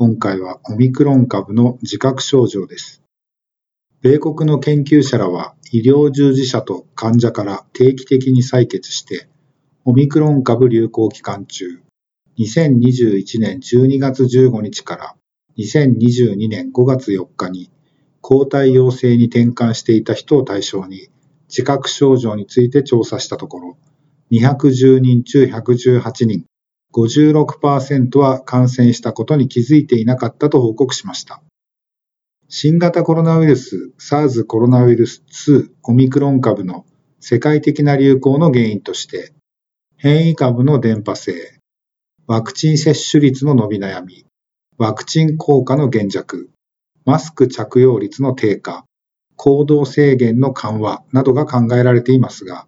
[0.00, 3.02] 今回はオミクロン株の自覚症状です。
[4.00, 9.28] 米国の研究者らは医療従事者と患者から定期的に採血して、
[9.84, 11.82] オミクロン株流行期間中、
[12.38, 15.16] 2021年12月15日から
[15.58, 17.68] 2022年5月4日に
[18.20, 21.08] 抗体陽性に転換していた人を対象に
[21.48, 23.78] 自覚症状について調査したところ、
[24.30, 26.44] 210人中118人、
[26.92, 31.42] 56%は感染したことに気づいていなかったと報告しました。
[32.48, 36.86] 新型コロナウイルス SARS コロナウイルス2オミクロン株の
[37.20, 39.32] 世界的な流行の原因として、
[39.96, 41.60] 変異株の電波性、
[42.26, 44.24] ワクチン接種率の伸び悩み、
[44.78, 46.48] ワクチン効果の減弱、
[47.04, 48.84] マスク着用率の低下、
[49.36, 52.66] 行動制限の緩和などが考えられていますが、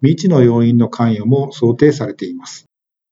[0.00, 2.67] 未知の要因の関与も想定されています。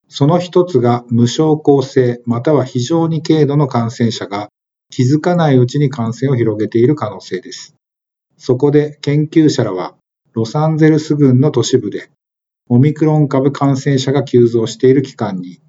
[0.08, 4.48] その一つが無症候性または非常に軽度の感染者が
[4.90, 7.74] 気づかないうちに感染を広げている可能性です。
[8.36, 9.96] そこで研究者らは
[10.32, 12.10] ロサンゼルス郡の都市部で
[12.68, 15.60] オミクロン株感染者が急増している期間に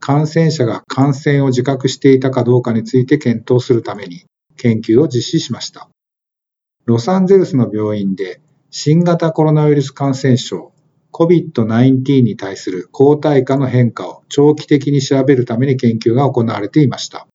[0.00, 4.24] 感染者が感染を自覚していたかどうかについて検討するために
[4.56, 5.88] 研究を実施しました。
[6.84, 10.73] ロサンゼルスの病院で新型コロナウイルス感染症
[11.14, 17.28] COVID-19 に対する抗体価の変化を長期的に調べるために研究が行われていました。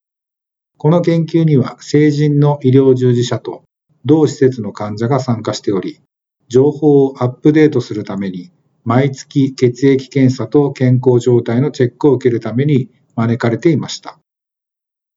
[0.77, 3.63] この研究には成人の医療従事者と
[4.03, 6.01] 同施設の患者が参加しており、
[6.49, 8.51] 情報をアップデートするために
[8.83, 14.19] 毎月血液検査と健康状態のチェックを受けるために招かれていました。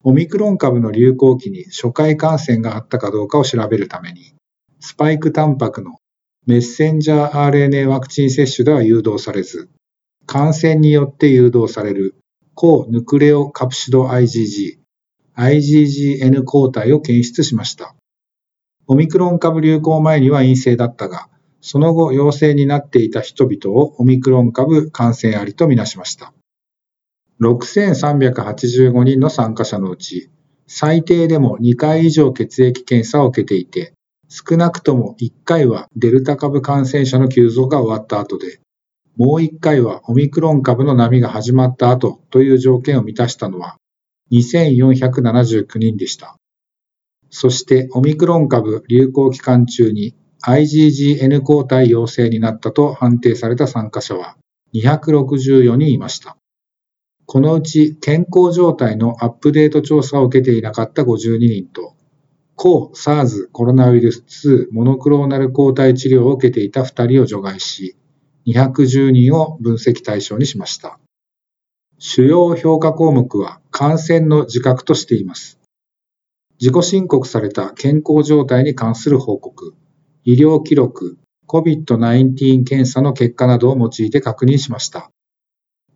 [0.05, 4.33] オミクロン株の流行期に初回感染があったかどうかを調べるために、
[4.79, 5.95] スパイクタンパクの
[6.45, 9.69] メッセンジャー RNA ワクチン接種では誘導されず、
[10.25, 12.15] 感染によって誘導される
[12.53, 14.77] 抗ヌクレオカプシド IgG、
[15.37, 17.95] IgGN 抗体を検出しました。
[18.87, 21.29] オミクロン株流行前には陰性だったが、
[21.61, 26.33] その後陽性になっていた人々をオミクロン株感染ありとみなしました。
[27.39, 30.29] 6385人の参加者のうち、
[30.67, 33.93] 最低でも2回以上血液検査を受けていて、
[34.35, 38.61] 少なくとも1回はデルタ株感染者の急増が終わった後で、
[39.15, 43.77] もう1回はオミクロン株の波が始まった後という条件を満たしたのは
[44.31, 46.35] 2479人でした。
[47.29, 54.35] そしてオミクロン株流行期間中に IgGN 抗体陽性になったと判定された参加者は
[54.73, 56.37] 264人いました。
[57.27, 61.93] このうち健康状態のアップデート調査を受けていなかった52人と
[62.55, 67.95] 抗 SARS コロナウイルス2モノクローナル抗体治療を受けていた2人を除外し、
[68.45, 70.99] 210人を分析対象にしました。
[71.97, 75.59] 主要評価項目は感染の自覚としています。
[76.59, 79.73] 自己申告された健康状態に関する報告、
[80.23, 85.11] 医療記録、COVID-19 検査の結果などを用いて確認しました。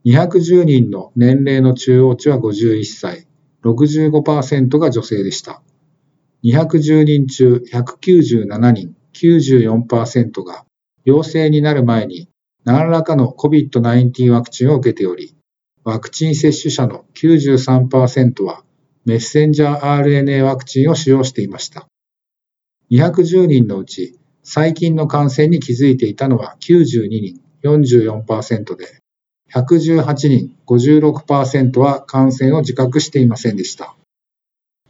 [0.05, 3.27] 210人の年齢の中央値は51歳、
[3.63, 5.61] 65%が女性でした。
[6.43, 10.65] 210人中197人、94%が
[11.03, 12.29] 陽性になる前に
[12.63, 15.35] 何らかの COVID-19 ワクチンを受けており、
[15.83, 18.63] ワクチン接種者の93%は
[19.05, 21.87] メッセンジャー RNA ワクチンを使用していました。
[22.91, 28.99] 210人のうち最近の感染に気づいていたのは92人、44%で、
[29.53, 33.95] 118人、56%は感染を自覚していませんでした。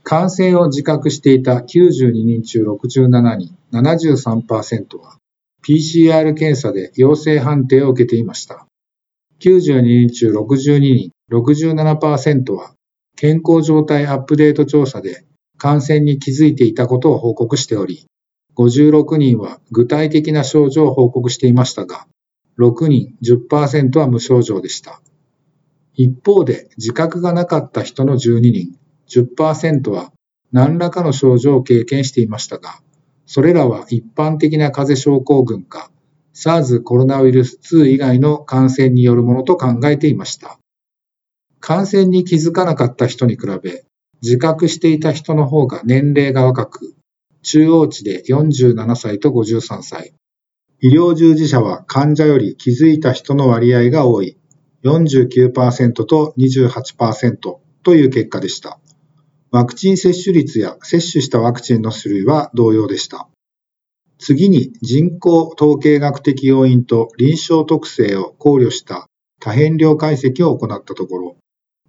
[0.10, 5.18] 感染を自覚していた92人中67人、73%は
[5.68, 8.66] PCR 検査で陽性判定を受けていました。
[9.42, 12.72] 92人中62人、67%は
[13.18, 15.26] 健康状態アップデート調査で
[15.58, 18.06] 感染に気づいていたことを報告しており、
[18.56, 22.08] 56人は具体的な症状を報告していましたが、
[22.58, 25.02] 6人、10%は無症状でした。
[25.96, 28.77] 一方で自覚がなかった人の12人、
[29.10, 30.12] 10%は
[30.52, 32.80] 何らかの症状を経験していましたが、
[33.26, 35.92] それらは一般的な風邪症候群か、
[36.34, 40.60] SARS コロナウイルス2以外の感染によるものと考えていました。
[41.60, 43.84] 感染に気づかなかった人に比べ、
[44.22, 46.96] 自覚していた人の方が年齢が若く、
[47.44, 50.14] 中央値で47歳と53歳。
[50.80, 54.38] 医療従事者は患者より気づいた人の割合が多い。
[54.84, 58.80] 49%と28%という結果でした。
[59.52, 63.30] ワクチン接種率や接種したワクチンの種類は同様でした。
[64.20, 69.08] 次に人口統計学的要因と臨床特性を考慮した
[69.40, 71.38] 多変量解析を行ったところ、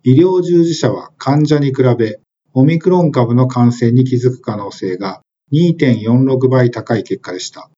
[0.05, 2.21] 医療従事者は患者に比べ
[2.55, 5.23] オミクロン株の感染に気づく可能性が
[5.53, 7.71] 2.46倍高い結果でした。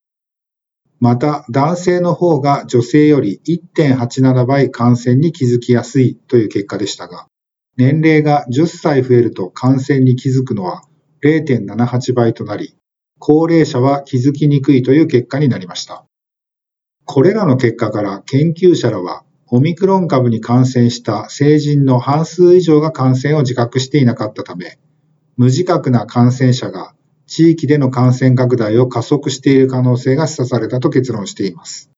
[0.99, 3.41] また、男性の方が女性より
[3.75, 7.27] 1.87倍感染に気づきやすいという結果でしたが、
[7.77, 10.83] 年齢が10歳増えると感染に気づくのは
[11.23, 12.77] 0.78倍となり、
[13.19, 16.07] 高齢者は気づきにくいという結果になりました。
[17.05, 24.79] これらの結果から研究者らは、オミクロン株に感染した成人の半数以上が感染を自覚していなかったため、
[25.37, 26.95] 無自覚な感染者が
[27.27, 31.91] 地域での感染拡大を加速している可能性が示唆されたと結論しています。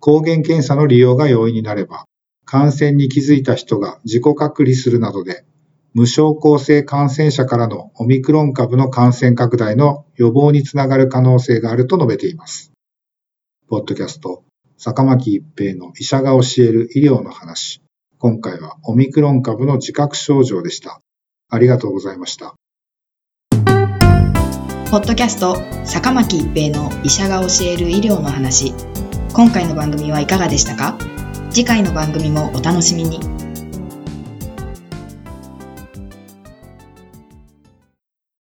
[0.00, 2.06] 抗原検査の利用が容易になれば、
[2.52, 5.46] 感染に気づいた人が自己隔離するなどで、
[5.94, 12.70] 無症候性感染者からのオミクロン株の感染拡大の予防につながる可能性があると述べています。
[13.70, 14.44] ポッドキャスト、
[14.76, 17.80] 坂巻一平の医者が教える医療の話。
[18.18, 21.00] 今回はオミクロン株の自覚症状でした。
[21.48, 22.54] ありがとうございました。
[24.90, 25.56] ポッドキャスト
[25.86, 28.74] 坂巻一平の医者が教える医療の話
[29.32, 30.98] 今回の番組はいかがでしたか？
[31.52, 33.41] 次回の番組もお楽しみに。